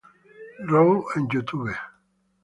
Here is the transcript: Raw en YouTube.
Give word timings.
Raw 0.71 0.97
en 1.15 1.29
YouTube. 1.31 1.75